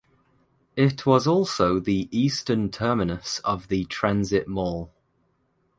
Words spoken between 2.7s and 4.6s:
terminus of the transit